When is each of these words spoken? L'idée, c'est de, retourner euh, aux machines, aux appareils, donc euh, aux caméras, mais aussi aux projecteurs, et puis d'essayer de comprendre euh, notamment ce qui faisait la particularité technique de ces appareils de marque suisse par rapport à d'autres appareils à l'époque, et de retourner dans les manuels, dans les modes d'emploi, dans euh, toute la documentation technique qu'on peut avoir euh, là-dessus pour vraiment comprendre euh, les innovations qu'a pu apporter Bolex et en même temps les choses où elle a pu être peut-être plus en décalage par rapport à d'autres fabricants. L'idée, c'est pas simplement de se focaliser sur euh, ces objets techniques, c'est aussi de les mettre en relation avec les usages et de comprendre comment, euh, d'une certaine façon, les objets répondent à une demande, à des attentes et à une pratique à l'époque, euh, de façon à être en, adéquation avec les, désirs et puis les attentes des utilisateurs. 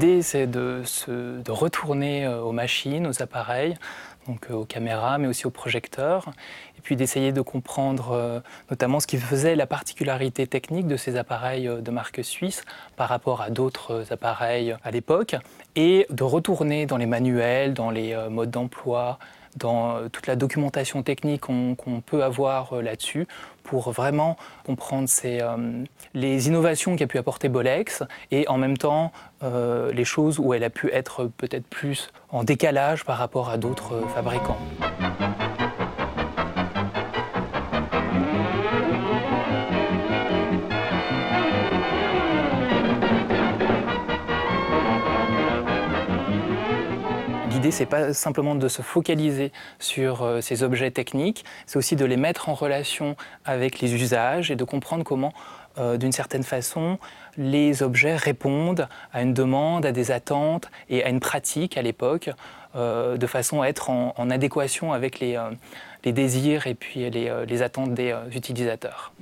L'idée, 0.00 0.22
c'est 0.22 0.46
de, 0.46 0.84
retourner 1.48 2.24
euh, 2.24 2.40
aux 2.40 2.52
machines, 2.52 3.04
aux 3.04 3.20
appareils, 3.20 3.76
donc 4.28 4.46
euh, 4.48 4.54
aux 4.54 4.64
caméras, 4.64 5.18
mais 5.18 5.26
aussi 5.26 5.44
aux 5.44 5.50
projecteurs, 5.50 6.28
et 6.76 6.80
puis 6.80 6.94
d'essayer 6.94 7.32
de 7.32 7.40
comprendre 7.40 8.12
euh, 8.12 8.38
notamment 8.70 9.00
ce 9.00 9.08
qui 9.08 9.16
faisait 9.16 9.56
la 9.56 9.66
particularité 9.66 10.46
technique 10.46 10.86
de 10.86 10.96
ces 10.96 11.16
appareils 11.16 11.68
de 11.68 11.90
marque 11.90 12.22
suisse 12.22 12.62
par 12.94 13.08
rapport 13.08 13.40
à 13.40 13.50
d'autres 13.50 14.12
appareils 14.12 14.76
à 14.84 14.92
l'époque, 14.92 15.34
et 15.78 16.06
de 16.10 16.24
retourner 16.24 16.84
dans 16.84 16.96
les 16.96 17.06
manuels, 17.06 17.72
dans 17.72 17.90
les 17.90 18.14
modes 18.28 18.50
d'emploi, 18.50 19.18
dans 19.58 19.96
euh, 19.96 20.08
toute 20.08 20.26
la 20.26 20.36
documentation 20.36 21.02
technique 21.02 21.42
qu'on 21.42 22.02
peut 22.04 22.22
avoir 22.22 22.72
euh, 22.72 22.82
là-dessus 22.82 23.26
pour 23.62 23.90
vraiment 23.90 24.36
comprendre 24.64 25.08
euh, 25.24 25.84
les 26.14 26.48
innovations 26.48 26.96
qu'a 26.96 27.06
pu 27.06 27.18
apporter 27.18 27.48
Bolex 27.48 28.02
et 28.30 28.48
en 28.48 28.56
même 28.56 28.78
temps 28.78 29.12
les 29.40 30.04
choses 30.04 30.40
où 30.40 30.52
elle 30.52 30.64
a 30.64 30.70
pu 30.70 30.90
être 30.92 31.30
peut-être 31.36 31.66
plus 31.66 32.10
en 32.30 32.42
décalage 32.42 33.04
par 33.04 33.18
rapport 33.18 33.50
à 33.50 33.56
d'autres 33.56 34.02
fabricants. 34.12 34.58
L'idée, 47.58 47.72
c'est 47.72 47.86
pas 47.86 48.14
simplement 48.14 48.54
de 48.54 48.68
se 48.68 48.82
focaliser 48.82 49.50
sur 49.80 50.22
euh, 50.22 50.40
ces 50.40 50.62
objets 50.62 50.92
techniques, 50.92 51.44
c'est 51.66 51.76
aussi 51.76 51.96
de 51.96 52.04
les 52.04 52.16
mettre 52.16 52.48
en 52.48 52.54
relation 52.54 53.16
avec 53.44 53.80
les 53.80 53.94
usages 53.94 54.52
et 54.52 54.54
de 54.54 54.62
comprendre 54.62 55.02
comment, 55.02 55.32
euh, 55.76 55.96
d'une 55.96 56.12
certaine 56.12 56.44
façon, 56.44 57.00
les 57.36 57.82
objets 57.82 58.14
répondent 58.14 58.86
à 59.12 59.22
une 59.22 59.34
demande, 59.34 59.84
à 59.86 59.90
des 59.90 60.12
attentes 60.12 60.70
et 60.88 61.02
à 61.02 61.08
une 61.08 61.18
pratique 61.18 61.76
à 61.76 61.82
l'époque, 61.82 62.30
euh, 62.76 63.16
de 63.16 63.26
façon 63.26 63.60
à 63.60 63.66
être 63.66 63.90
en, 63.90 64.30
adéquation 64.30 64.92
avec 64.92 65.18
les, 65.18 65.36
désirs 66.04 66.68
et 66.68 66.74
puis 66.74 67.10
les 67.10 67.62
attentes 67.62 67.92
des 67.92 68.14
utilisateurs. 68.36 69.12